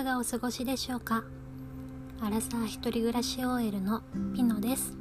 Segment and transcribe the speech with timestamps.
[0.00, 1.24] かがお過ごしでしょうか？
[2.22, 4.00] アラサー一人暮らし OL の
[4.34, 4.94] ピノです。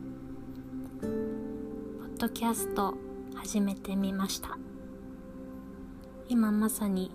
[0.99, 2.95] ポッドキャスト
[3.33, 4.57] 始めてみました。
[6.27, 7.11] 今まさに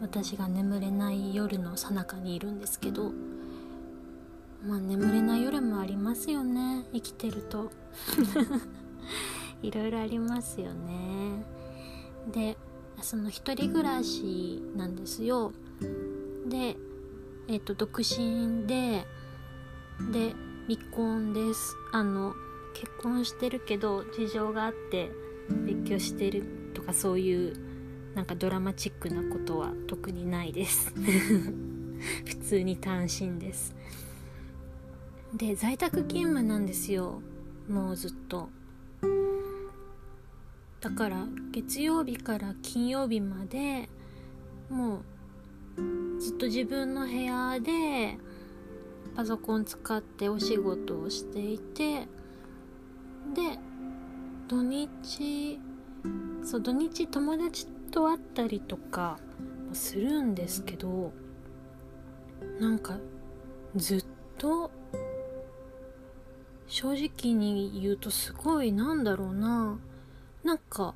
[0.00, 3.12] 私が眠れない夜の最中にいるんですけど
[4.66, 6.86] まあ眠れない夜もありますよね。
[6.92, 7.70] 生きてると。
[9.62, 11.46] いろいろありますよね。
[12.32, 12.58] で
[13.00, 15.52] その一人暮らしなんですよ。
[16.48, 16.76] で
[17.48, 19.06] えっ、ー、と独身で
[20.12, 20.34] で
[20.68, 21.76] 未婚です。
[21.92, 22.34] あの
[22.74, 25.10] 結婚してるけど事情があって
[25.64, 27.54] 別居してるとかそういう
[28.14, 30.92] なんかドラマチックなことは特にないです。
[32.26, 33.74] 普通に単身です。
[35.34, 37.22] で在宅勤務なんですよ。
[37.68, 38.48] もうずっと。
[40.80, 43.88] だから月曜日から金曜日まで
[44.68, 45.00] もう
[46.18, 48.18] ずっと自分の部屋で
[49.14, 52.00] パソコン使ってお仕事をしていて
[53.34, 53.58] で
[54.48, 55.58] 土日
[56.42, 59.18] そう土日友達と会ったりとか
[59.72, 61.12] するんですけど
[62.60, 62.98] なんか
[63.74, 64.04] ずっ
[64.38, 64.70] と
[66.66, 69.78] 正直に言うとすごいなんだろうな。
[70.42, 70.94] なんか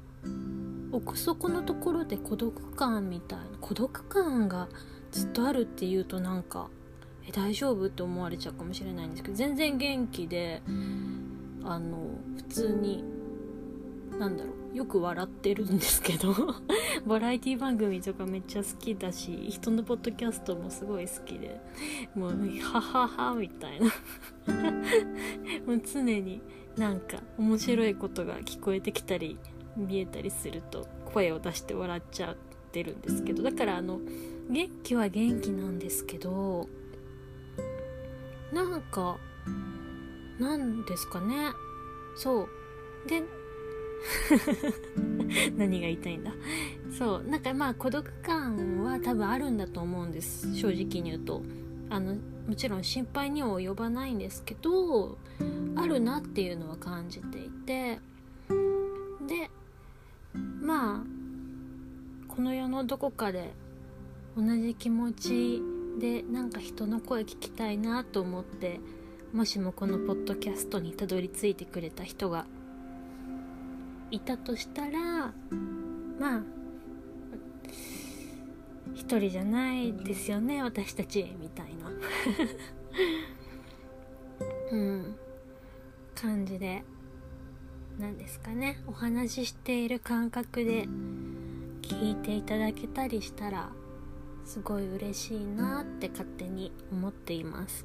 [0.93, 4.69] 奥底のところで孤独感みたいな孤独感が
[5.11, 6.69] ずっとあるっていうとなんか
[7.27, 10.63] え大丈夫って思われちゃうかもしれないんですけど全然元気で
[11.65, 13.05] あの普通に
[14.19, 16.35] なんだろうよく笑ってるんですけど
[17.07, 21.61] バラエティ番組とかめっちゃ好きだし人のポッドキャストもすごい好きで
[22.15, 22.33] もう
[22.63, 23.87] ハハハみたいな。
[25.67, 26.41] もう常に
[26.77, 29.39] なんか面白いことが聞こえてきたり
[29.77, 32.37] 見えたりすると声を出して笑っちゃっ
[32.73, 34.01] てるんですけどだからあの
[34.49, 36.69] 元気は元気なんですけど
[38.53, 39.17] なんか
[40.39, 41.53] なんですかね。
[42.17, 42.49] そう。
[43.07, 43.23] で
[45.57, 46.33] 何が言いたいんだ？
[46.99, 47.25] そう。
[47.25, 50.55] なんかまあ孤独感は多分あるんだと思うんです。
[50.57, 51.43] 正直に言うと。
[51.91, 52.15] あの
[52.47, 55.19] もちろん心配には及ばないんですけど
[55.77, 58.01] あるなっていうのは感じていて。
[59.29, 59.51] で
[60.81, 63.53] この世のどこかで
[64.37, 65.63] 同じ気持ち
[65.99, 68.81] でなんか人の声聞きたいなと思って
[69.35, 72.47] もしもこのポッドキャストにたどり着いてくれた人が
[74.11, 75.33] いたとしたら
[76.19, 76.43] まあ
[78.95, 81.91] 一人じゃないですよね私たちみたいな。
[84.73, 85.17] うん。
[86.15, 86.83] 感じで。
[88.01, 88.81] 何ですかね。
[88.87, 90.89] お話ししている感覚で
[91.83, 93.69] 聞いていただけたりしたら
[94.47, 97.85] すごい嬉しいなって勝手に思っています。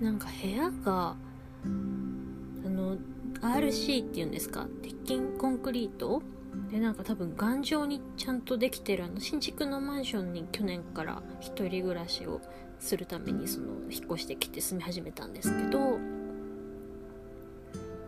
[0.00, 1.16] なんか部屋が
[1.64, 2.96] あの
[3.40, 4.68] RC っていうんですか？
[4.82, 6.22] 鉄筋コンクリート？
[6.70, 12.40] でなんか多分頑丈にちゃんとできてるあの新築のマンションに去年から1人暮らしを
[12.78, 15.98] するためにその引っ越してきて住み始めたんですけど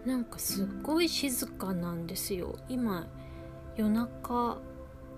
[0.07, 2.57] なんかすっごい静かなんですよ。
[2.69, 3.09] 今
[3.77, 4.59] 夜中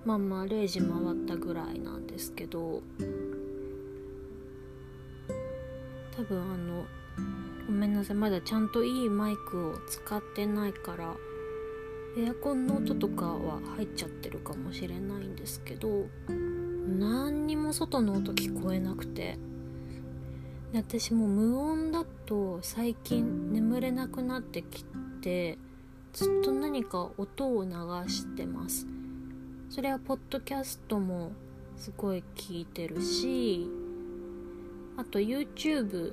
[0.06, 2.82] まあまあ0時回ったぐらいなんですけど。
[6.16, 6.86] 多分あの
[7.66, 8.16] ごめんなさい。
[8.16, 11.14] まだちゃんといいマイクを使ってないから
[12.16, 19.38] エアコンの音とかは入っちゃってるかもしれないんですけど何にも外の音聞こえなくて。
[20.74, 24.84] 私も無音だと最近眠れなくなってき
[25.22, 25.56] て
[26.12, 27.70] ずっと何か音を流
[28.08, 28.86] してます。
[29.70, 31.32] それはポッドキャストも
[31.76, 33.66] すごい聞いてるし
[34.96, 36.12] あと YouTube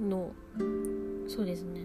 [0.00, 0.32] の
[1.26, 1.82] そうですね。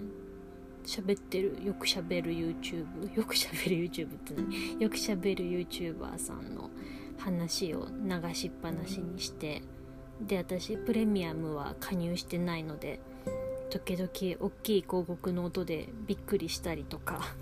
[0.85, 4.81] 喋ってるよく喋る YouTube よく喋る YouTube って何？
[4.81, 6.69] よく喋る YouTuber さんの
[7.18, 9.62] 話を流しっぱなしにして
[10.28, 13.00] で私プレミアムは加入してないので
[13.70, 14.10] 時々
[14.40, 17.22] 大きい広告の音でびっくりしたりとか。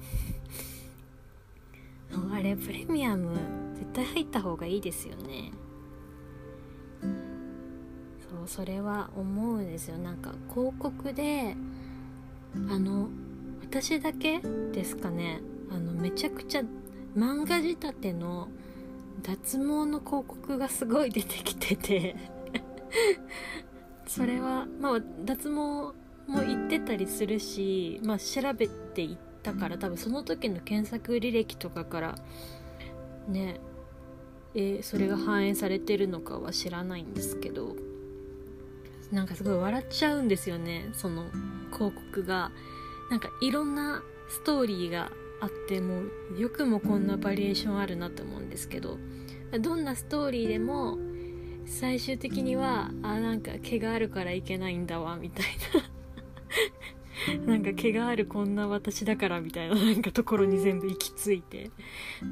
[2.33, 3.37] あれプレミアム
[3.75, 5.51] 絶対入った方がいいですよね。
[7.01, 9.97] そうそれは思うんですよ。
[9.97, 11.55] なんか広告で
[12.69, 13.09] あの
[13.61, 14.41] 私だけ
[14.71, 15.41] ですかね。
[15.69, 16.63] あのめちゃくちゃ
[17.15, 18.49] 漫画仕立ての
[19.21, 22.40] 脱毛の広告がすごい出てきてて。
[24.07, 25.93] それはまあ脱毛も
[26.27, 32.15] 言ってたりするしまあ調べていったから多分その時の検索履歴とかから
[33.27, 33.59] ね
[34.53, 37.77] えー、それが反映されてるのかは知らないんですけど
[39.09, 41.25] なんかすごい笑っちゃうんですよねその
[41.71, 42.51] 広告が。
[43.11, 45.11] なんかいろんなストーリーが
[45.41, 46.03] あっても
[46.37, 48.97] よくもこんなバリエーションあるなと思うんですけど
[49.59, 50.97] どんなストーリーでも
[51.65, 55.91] 最終的にはあなんか毛があるからいけないんだわみたいな。
[57.45, 61.71] なんか毛があるこんな私だからみたいななんかところに全部行き着いて。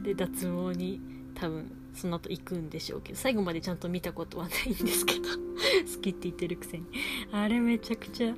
[0.03, 1.01] で脱毛に
[1.35, 5.21] 多分その後行くんでしょうけど最後までちゃんと見たことはないんですけど。
[5.95, 6.85] 好きって言ってるくせに。
[7.31, 8.35] あれめちゃくちゃ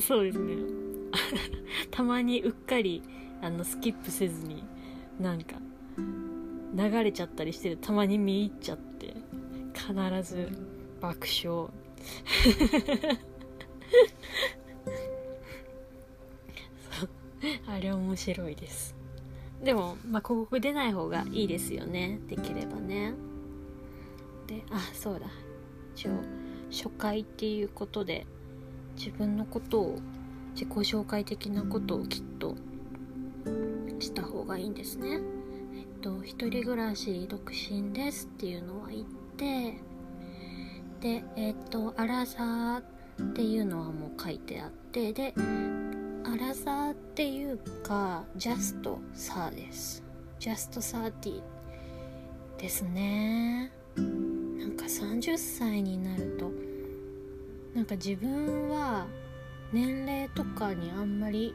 [0.00, 0.56] そうですね。
[1.90, 3.02] たまにうっかり
[3.42, 4.62] あのスキップせずに
[5.18, 5.56] なんか
[6.74, 8.89] 流れちゃったりしてたまに見入っちゃって
[9.86, 10.48] 必ず
[11.00, 11.70] 爆笑。
[17.66, 18.94] あれ面白いです。
[19.62, 22.20] でも、まあ、広告出ない方がいいですよね。
[22.28, 23.14] できればね。
[24.46, 25.26] であそうだ。
[25.94, 26.12] 一応
[26.70, 28.26] 初回っていうことで
[28.96, 29.98] 自分のことを
[30.54, 32.56] 自己紹介的なことをきっと
[33.98, 35.20] した方がいいんですね。
[35.74, 45.34] えっと一人暮らし独身ですっていうのは言ってでえっとアラサーっていうのはもう書いてあってで
[46.24, 50.02] アラサーっていうかジャストサーです。
[50.38, 51.42] ジャストサーティ
[52.58, 53.72] ですね。
[53.96, 56.50] なんか30歳になると
[57.74, 59.06] なんか自分は
[59.72, 61.54] 年齢とかにあんまり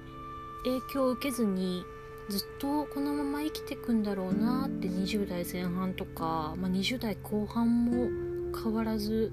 [0.64, 1.84] 影響を受けずに
[2.30, 8.10] ずっとこのまま生きてくんだろうなって20代前半とか、まあ、20代後半も
[8.58, 9.32] 変わらず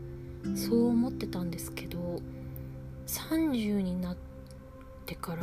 [0.55, 2.21] そう思ってたんですけど
[3.07, 4.17] 30になっ
[5.07, 5.43] てから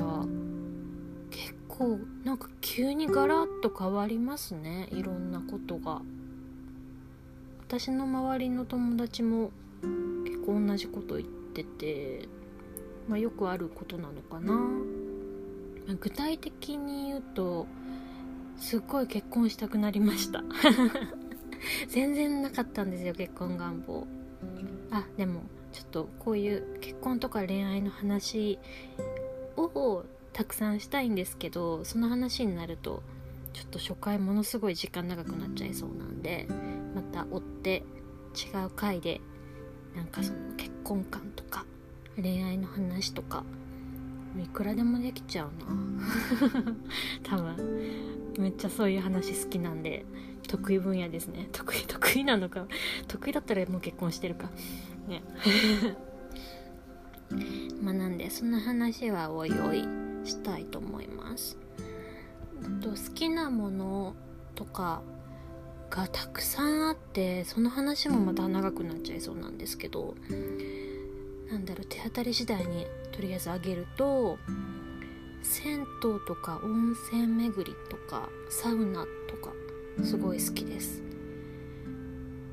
[1.31, 6.01] 結構なんか急にガラッと変わりますねいろんなことが。
[7.69, 9.51] 私の周りの友達も
[10.25, 12.27] 結構同じこと言ってて、
[13.07, 14.59] まあ、よくあることなのかな、
[15.95, 17.67] 具体的に言うと
[18.57, 20.43] すっごい結婚したくなりました。
[21.87, 24.07] 全然なかったんですよ結婚願望。
[24.91, 25.41] あでも
[25.71, 28.59] ちょっとこういう結婚とか恋愛の話
[29.57, 30.03] を
[30.33, 33.03] たくさんしたいんですけどその話になると
[33.53, 36.47] ちょっと初回ものすごい時間長くなっちゃいそうなんで
[36.95, 37.83] また追って
[38.35, 39.21] 違う回で
[39.95, 41.65] なんかその結婚観とか
[42.15, 43.43] 恋愛の話とか
[44.37, 45.65] いくらでもできちゃうな。
[47.23, 47.55] 多分。
[48.37, 50.05] めっちゃそういう話好きなんで。
[50.47, 51.47] 得意分野ですね。
[51.51, 52.67] 得意得意なのか。
[53.07, 54.49] 得意だったらもう結婚してるか。
[55.07, 55.23] ね。
[57.81, 59.85] まあなんでその話はおいおい
[60.23, 61.57] したいと思います。
[62.81, 64.15] と好きなもの
[64.55, 65.01] とか
[65.89, 70.15] がたくさんあってその話もまた長くなっちゃいそうなんですけど
[71.49, 74.37] なんだろう手当たり次第にとりあえずあげると
[75.41, 75.85] 銭湯
[76.27, 79.53] とか温泉巡りとかサウナとか
[80.03, 81.01] すごい好きです、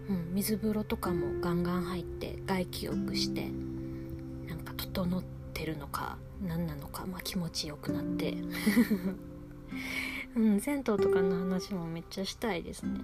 [0.09, 3.49] うん、水風呂とかもガンガン入って外気浴して
[4.49, 5.23] なんか整っ
[5.53, 8.35] てるのか何なのか、まあ、気持ちよくなって。
[10.37, 13.01] うん銭湯とかの話もめっちゃしたいですね、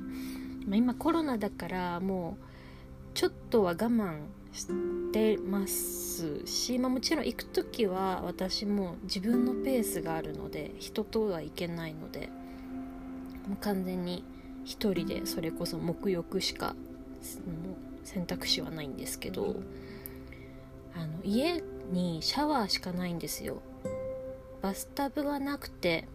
[0.77, 2.45] 今コロナだからもう
[3.15, 4.19] ちょっとは我慢
[4.53, 4.67] し
[5.13, 12.29] てますし、まあ、もちろん行く時は私も自分のペースがあるので人とはいけないので
[13.49, 14.25] もう完全に
[14.65, 16.77] 一人でそれこそ沐浴しか
[18.05, 19.57] 選択肢はないんですけど
[20.95, 23.63] あの家にシャワーしかないんですよ。
[24.61, 26.07] バスタブがなくて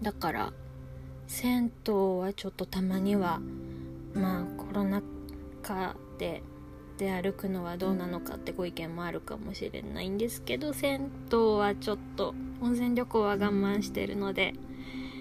[0.00, 0.52] だから
[1.26, 3.40] 銭湯はちょっとたまには
[4.14, 5.02] まあコロナ
[5.62, 6.42] 禍で
[7.02, 14.54] で歩くのはどうなのかってご意見もあるかもしれないんですけど銭湯はちょっと温泉旅行は我慢してるので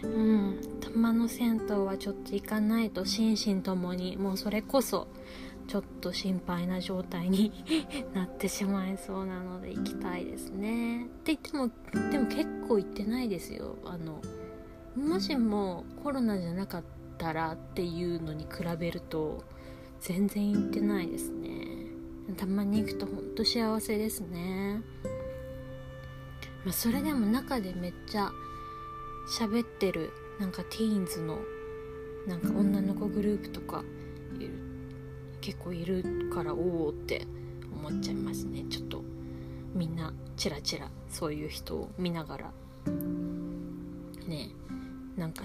[0.04, 5.08] うんたまの銭湯はちょっと行かないと心身ともにもうそれこそ
[5.68, 7.52] ちょっと心配な状態に
[8.14, 11.06] なってしまいそうなので行きたいですね。
[11.06, 11.72] って言っても
[12.12, 13.78] でも結構行ってないですよ。
[13.86, 14.22] あの
[14.96, 16.84] もしもコロナじゃなかっ
[17.18, 19.44] たらっていうのに比べると
[20.02, 21.71] 全然行ってないですね。
[22.36, 24.82] たまに行くとほんと幸せですね。
[26.64, 28.32] まあ、それでも中でめっちゃ
[29.40, 31.40] 喋ってるなんかティーンズの
[32.28, 33.84] なんか女の子グループとか
[34.40, 34.54] いる
[35.42, 37.26] 結構いるからおおって
[37.74, 38.64] 思っちゃいますね。
[38.70, 39.04] ちょっと
[39.74, 42.52] みんなチラチラそういう人を見ながら。
[44.28, 44.50] ね。
[45.18, 45.44] なんか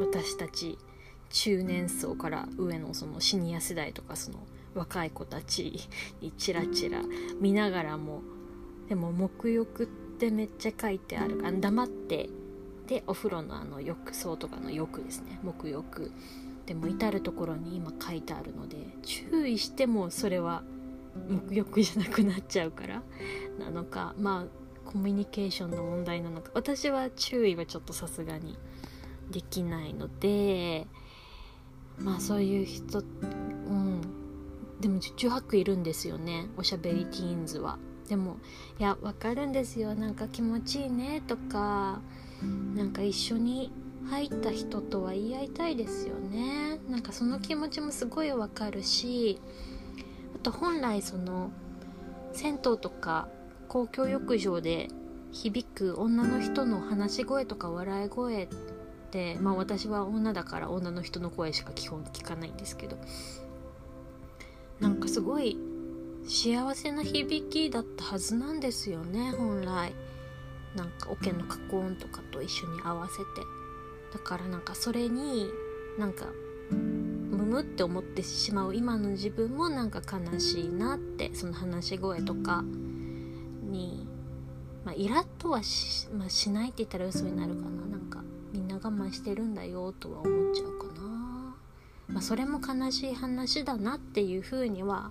[0.00, 0.78] 私たち
[1.30, 4.38] 中年層から上のそのシニア世代とかその
[4.76, 5.88] 若い子たち
[6.20, 7.02] にチラチラ
[7.40, 8.22] 見ながらも
[8.88, 12.28] でも沐浴ってめっちゃ書いてあるから黙って
[12.86, 15.40] でお風呂のあの浴槽とかの浴ですね。
[15.44, 16.12] 沐浴。
[16.66, 20.64] でも至る所に今書いてあるので注意してもそれは
[21.28, 23.02] 沐浴じゃなくなっちゃうから
[23.58, 26.50] なのかまあコミュニケーションの問題なのか。
[26.54, 28.58] 私は注意はちょっとさすがに
[29.30, 30.86] できないので
[31.98, 33.02] まあそういう人
[34.86, 36.46] でも十中八九いるんですよね。
[36.56, 37.76] おしゃべりティーンズは。
[38.08, 38.36] でも
[38.78, 39.96] いやわかるんですよ。
[39.96, 42.00] なんか気持ちいいねとか。
[42.76, 43.72] なんか一緒に
[44.08, 46.78] 入った人とは言い合いたいですよね。
[46.88, 49.40] なんかその気持ちもすごいわかるし。
[50.36, 51.50] あと本来その
[52.32, 53.26] 銭湯とか
[53.66, 54.88] 公共浴場で
[55.32, 58.48] 響く女の人の話し声とか笑い声っ
[59.10, 62.96] てまあ私は女だから女の人の声しか基本聞かないんですけど。
[64.80, 65.58] なんかすごい
[66.24, 69.94] 幸せな響きだったはずなんですよね本来。
[70.74, 73.24] なんか桶の加工音とかと一緒に合わせて。
[74.12, 75.48] だからなんかそれに
[75.98, 76.26] なんか
[76.70, 82.64] ムムって思ってしまう今の自分もなんか悲しいなってその話し声とか
[83.62, 84.06] に、
[84.84, 87.86] まあ、イラッとはし,、まあ、しないって言ったら嘘になるかな。
[87.86, 90.95] なんかみんな我慢してるんだよとは思っちゃうかな、
[92.16, 95.10] まあ、それも悲しい話だなっていうふうには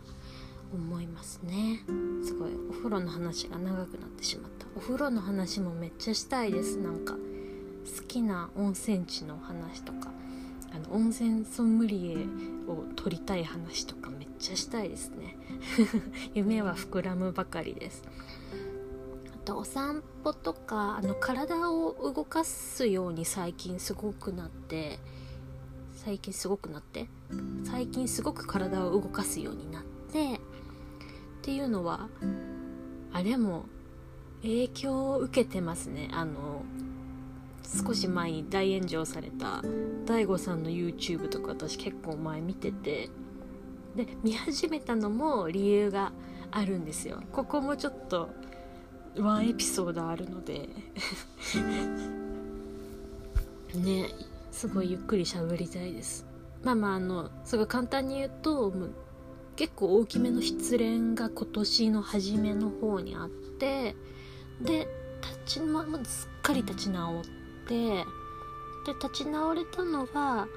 [0.74, 1.84] 思いますね。
[2.26, 4.66] すごいお風呂の話が長くなってしまった。
[4.76, 6.80] お風呂の話もめっちゃしたいです。
[6.80, 10.10] なんか好きな温泉地の話とか。
[10.74, 12.16] あの温泉ソムリエ
[12.68, 15.38] を撮りたい話とかめっちゃしたいですね。
[16.34, 18.02] 夢は膨らむばかりです。
[19.32, 24.98] あとお散歩とかあの体を動かすように最近すごくなって。
[26.06, 27.08] 最近すごくなって
[27.64, 29.84] 最近すごく体を動かすようになっ
[30.14, 30.40] てっ
[31.42, 32.10] ていうのは
[33.12, 33.66] あれも
[34.44, 36.10] 影響を受けてますね。
[36.12, 36.62] あの
[37.64, 39.64] 少し前に大炎上された
[40.06, 43.10] DAIGO さんの YouTube とか私結構前見てて
[43.96, 46.12] で見始めたのも理由が
[46.52, 47.24] あるんですよ。
[47.32, 48.30] ここもちょっと
[49.18, 50.70] ワンエピソードあるので。
[53.74, 54.35] ね。
[54.56, 56.26] すごいゆっくり喋りたいです。
[56.64, 58.74] まあまああのすごい簡単に言うと
[59.58, 63.98] 結構大きめの失恋が今年の初めの方にあって
[64.62, 64.88] で
[65.46, 67.24] 立ち、ま、すっかり立ち直っ
[67.68, 68.04] てで
[68.94, 70.48] 立ち直れたのは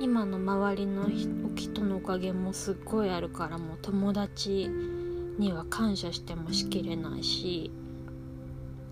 [0.00, 1.08] 今の周りの
[1.54, 4.68] 人のおかげもすっごいあるからもう友達
[5.38, 7.70] には感謝してもしきれないし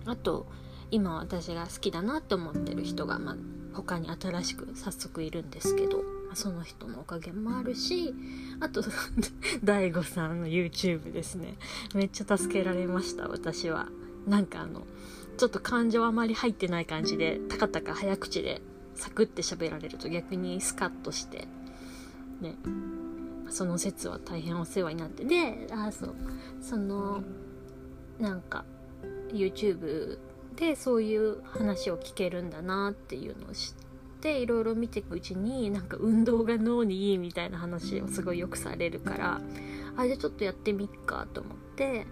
[0.05, 0.47] あと
[0.93, 3.35] 今私が好きだなって思ってる人が、まあ、
[3.73, 8.13] 他に新しく早速いるんですけどまあその人のおかげもあるし
[8.59, 8.83] あと
[9.65, 11.55] DAIGO さんの YouTube ですね。
[11.95, 13.87] めっちゃ助けられました私は。
[14.27, 14.83] なんかあの
[15.37, 18.61] ちょっと感情あまり入ってない感じでたかたか早口で
[18.93, 21.47] サクって喋られると逆にスカッとして
[22.39, 22.55] ね。
[23.49, 25.25] その説は大変お世話になって。
[25.25, 26.15] であそう。
[26.61, 27.23] その
[28.19, 28.63] なんか
[29.31, 30.19] YouTube
[30.55, 33.73] でそういう話を聞けるんだなっていうのを知っ
[34.21, 39.41] ていろいろ見ていくうちになんか運動が脳にいいみたいな話をすごいよくされるから
[39.97, 42.05] あじゃあちょっとやってみっかと思って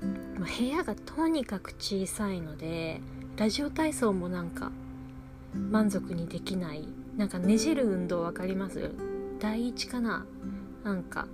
[0.00, 3.00] 部屋がとにかく小さいので
[3.36, 4.70] ラジオ体操もなんか
[5.54, 8.90] 満足にできないなんかねじる運動分かります？
[9.38, 10.24] 第一かな？
[10.84, 11.26] なんか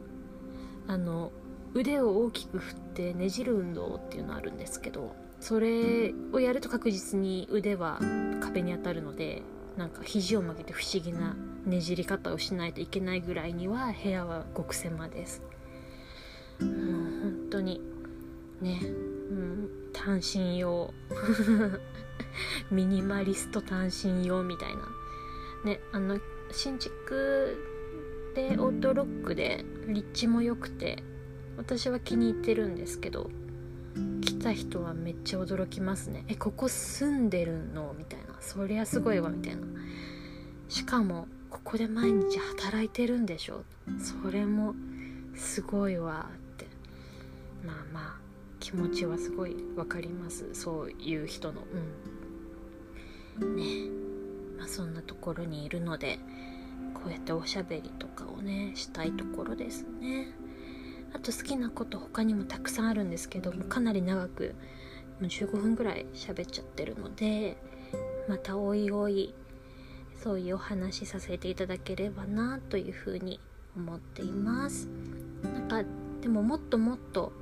[0.87, 1.31] あの
[1.75, 8.01] 腕を大きく振ってねじる運動っていうのあるんですけどそれをやると確実に腕は
[8.41, 9.43] 壁に当たるので
[9.77, 15.43] なんか肘を曲げて不思議なねじり方をしないといけないぐらいには部屋は極狭です。
[16.61, 17.81] もう本当に
[18.61, 20.93] ね、うん、単身用。
[22.71, 24.83] ミニマリスト単身用みたいな。
[25.65, 27.57] ねあの新築
[28.35, 31.03] でオートロックで立地も良くて
[31.57, 33.31] 私は気に入ってるんですけど
[34.49, 36.25] た人はめっちゃ驚きますね。
[36.29, 37.95] えここ住んでるの？
[37.99, 38.29] みたいな。
[38.41, 39.63] そりゃすごいわみたいな。
[40.69, 43.63] しかもここで毎日働いてるんでしょ？
[43.99, 44.75] それも
[45.35, 46.67] すごいわって。
[47.63, 48.17] まあまあ
[48.59, 50.49] 気持ちはすごい分かります。
[50.55, 51.63] そういう人の。
[53.41, 53.57] うん。
[53.57, 53.65] ね。
[54.57, 56.19] まあそんなところにいるので
[56.95, 60.33] こうやっておしゃべりとかをねしたいところですね。
[61.15, 64.55] あと好きなこと他にもたくさんあるんですけどもかなり長く
[65.21, 67.57] もう15分ぐらい喋っちゃってるので
[68.29, 69.35] またおいおい
[70.23, 73.41] そういうお話しさせていただければなというふうに
[73.77, 74.89] 思っています。
[75.43, 75.85] なんか
[76.21, 77.33] でももっともっと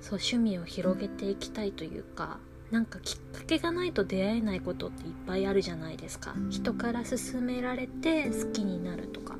[0.00, 2.38] そう趣味を広げていきたいというか
[2.70, 6.34] なんかきっかけがないと出会えないことっていっぱいあるじゃないですか。
[6.50, 9.36] 人から勧められて好きになるとか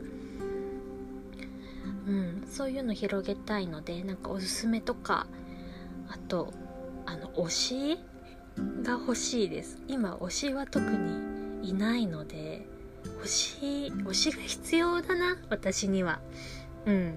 [2.10, 2.46] うん。
[2.50, 5.26] そういうの広げたいのでなんかおすすめとか
[6.08, 6.52] あと
[7.06, 7.50] あの推
[7.96, 7.98] し
[8.82, 9.78] が欲しいです。
[9.88, 12.66] 今推しは特にいないので
[13.22, 16.20] 推し推しが必要だな私には。
[16.86, 17.14] うん。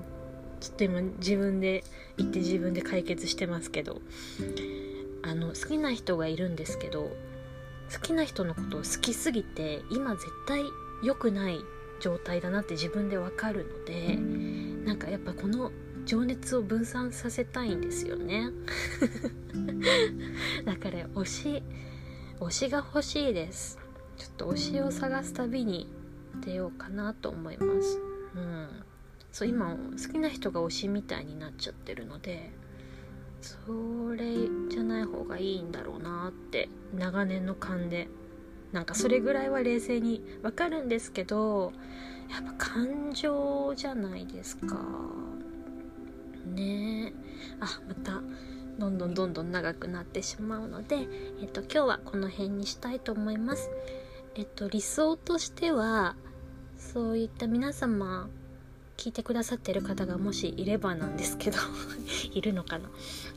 [0.60, 1.84] ちょっと今自分で
[2.16, 4.02] 言って自分で解決してますけど。
[5.24, 7.10] あの好きな人がいるんですけど
[7.92, 10.64] 好きな人のことを好きすぎて今絶対
[11.02, 11.60] 良くない
[12.02, 14.20] 状態だなって自分でわかるので
[14.86, 15.72] なんかやっぱこの
[16.06, 18.50] 情熱を分散させたいんですよね。
[20.66, 21.64] だから推し
[22.40, 23.80] 推しが欲しいです。
[24.18, 25.90] ちょっと推しを探すたびに
[26.46, 28.00] 出ようかなと思います。
[28.36, 28.84] うん。
[29.34, 32.52] そう今好きな人が推しみたいになっちゃってるので
[33.42, 33.58] そ
[34.16, 34.26] れ
[34.70, 38.08] じゃない方がいいんだろうなって長年の勘で
[38.74, 41.72] なんかそれぐらいは冷静にわかるんですけど
[42.30, 44.76] やっぱ感情じゃないですか。
[46.48, 47.14] ね。
[47.60, 48.22] あまた
[48.80, 51.08] どんどんどんどん長くなってしまうので、
[51.42, 53.70] えっと、今日はこの辺にしたいと思います。
[54.36, 56.16] えっと理想としては
[56.76, 58.28] そういった皆様
[58.98, 61.58] 聞いてくださってる方がもしいればなんですけど
[62.34, 62.90] いるのかな。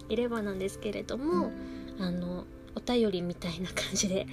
[0.08, 1.50] いればなんですけれども
[1.98, 2.46] あの
[2.76, 4.26] お便りみたいな感じで、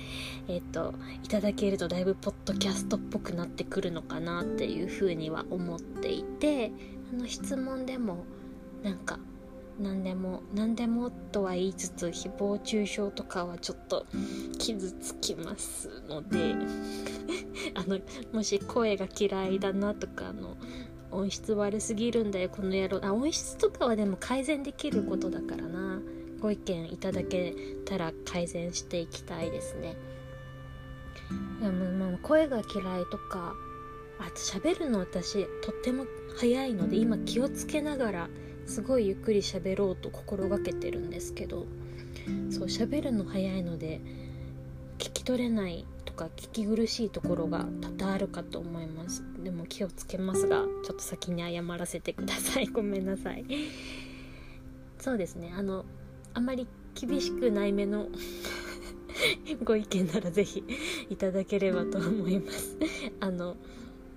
[0.50, 6.72] えっ、と、いただけるとだいぶポッドキャストっぽくなってくるのかなっていうふうには思っていて、
[7.14, 8.26] あの質問でも、
[8.84, 9.18] なんか、
[9.80, 14.06] 何でも、何でもとは言いつつ、誹謗中傷とかはちょっと
[14.60, 16.56] 傷つきますので、
[17.74, 18.00] あの、
[18.34, 20.58] もし声が嫌いだなとか、あの、
[21.12, 23.00] 音質悪すぎるんだよ、この野郎。
[23.06, 26.02] あ、音質とかはでも改善できることだからな。
[26.44, 29.96] ご意見いただけたら改善していきたいですね。
[31.62, 33.56] でもまあ声が嫌いとか
[34.20, 36.06] あと喋るの私とっても
[36.38, 38.30] 早いので今気をつけながら
[38.66, 41.66] すごいゆっくり喋ろうと心がけてるんですけど
[42.50, 44.02] そう喋るの早いので
[44.98, 49.24] 聞き取れないとか聞き苦しいところが多々あるかと思います。
[49.42, 52.68] でも気をつけますがちょっと先に謝らせてください。
[52.68, 53.46] ごめんなさい。
[55.00, 55.54] そうですね。
[55.58, 55.86] あの
[56.34, 58.08] あまり厳しくないめの
[59.64, 60.64] ご意見ならぜひ
[61.10, 62.78] いただければと思います。
[63.20, 63.56] あの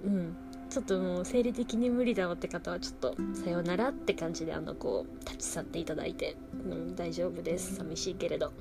[0.04, 0.36] うん。
[0.68, 7.76] ちょっともう生理的に無理だわって方はちょっとさようならって感じであのこう立ち去っていただいて、うん、大丈夫です。
[7.76, 8.52] 寂しいけれど。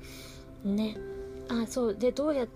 [0.64, 0.96] ね。
[1.48, 1.94] あそう。
[1.94, 2.48] でどうやっ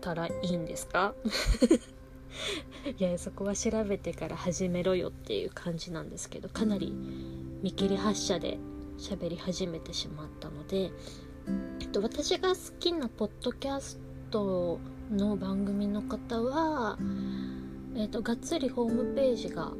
[0.00, 1.14] たらいいんですか？
[2.98, 6.92] いやそこは調べてから始めろよっていう感じなんですけどかなり
[7.62, 8.58] 見切り発車で
[8.98, 10.90] 喋り始めてしまったので、
[11.80, 14.80] えっと、私が好きなポッドキャスト
[15.10, 16.98] の番組の方は、
[17.96, 19.72] えっと、がっつりホームページが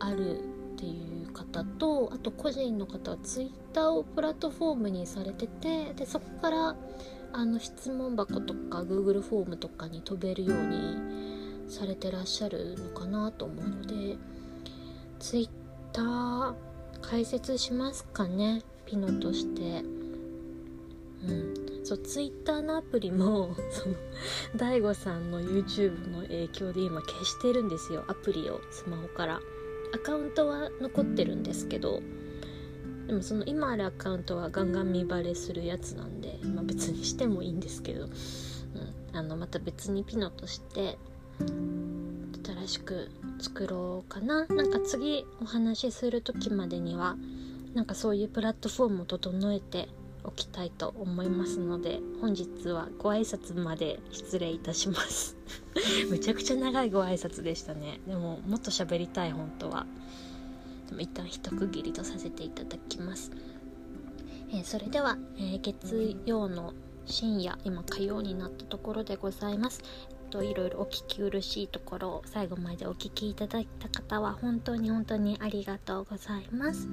[0.00, 6.76] あるっていう方とあと個人の方は Twitter をプラットフォームにされててでそこから
[7.32, 10.96] あの質問箱とか Google フォームとかに飛べるように
[11.68, 14.16] されてらっしゃるのかなと思うので
[15.18, 16.54] Twitter
[17.00, 19.82] 解説しますかねピノとして。
[21.24, 21.54] うん。
[21.84, 23.94] そうツイッターのアプリも その
[24.56, 29.40] DAIGO さんの YouTube の影響で今消してるんですよアプリをスマホから。
[29.94, 32.02] アカウントは残ってるんですけど
[33.06, 38.10] でもその今あるアカウントはガンガン見バレするやつなんで、まあ、別にしてもいいんですけど、うん、
[39.12, 40.98] あのまた別にピノとして
[41.38, 44.46] 新しく作ろうかな。
[44.46, 47.16] なんか次お話しする時までには
[47.74, 49.88] なんかそういうプラットフォームを整えて
[50.24, 55.36] おきたいと思いますので本日はご挨拶まで失礼いたします。
[56.10, 58.00] むちゃくちゃ長いご挨拶でしたね。
[58.06, 59.86] でももっと喋りたい本当は。
[60.88, 63.32] でも一旦一区切りとさせていただきます、
[64.50, 66.74] えー、それでは、えー、月曜の
[67.06, 69.82] 深夜今火曜になったところでございます。
[70.36, 76.86] といろいろお聞き苦しいところを最後までお聞きいただいた方は本当に本当にありがとうございます。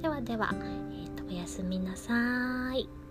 [0.00, 3.05] ではでは、えーと、おやすみなさい。